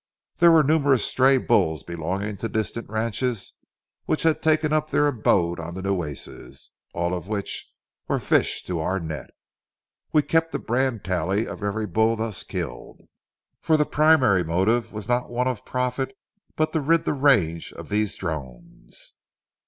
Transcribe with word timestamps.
There 0.37 0.49
were 0.51 0.63
numerous 0.63 1.05
stray 1.05 1.37
bulls 1.37 1.83
belonging 1.83 2.37
to 2.37 2.49
distant 2.49 2.89
ranches 2.89 3.53
which 4.05 4.23
had 4.23 4.41
taken 4.41 4.73
up 4.73 4.89
their 4.89 5.05
abode 5.05 5.59
on 5.59 5.75
the 5.75 5.81
Nueces, 5.83 6.71
all 6.91 7.13
of 7.13 7.27
which 7.27 7.71
were 8.07 8.17
fish 8.17 8.63
to 8.63 8.79
our 8.79 8.99
net. 8.99 9.29
We 10.11 10.23
kept 10.23 10.55
a 10.55 10.57
brand 10.57 11.03
tally 11.03 11.45
of 11.47 11.61
every 11.61 11.85
bull 11.85 12.15
thus 12.15 12.41
killed; 12.41 13.01
for 13.61 13.77
the 13.77 13.85
primary 13.85 14.43
motive 14.43 14.91
was 14.91 15.07
not 15.07 15.29
one 15.29 15.47
of 15.47 15.65
profit, 15.65 16.17
but 16.55 16.73
to 16.73 16.81
rid 16.81 17.03
the 17.03 17.13
range 17.13 17.71
of 17.71 17.89
these 17.89 18.15
drones. 18.17 19.13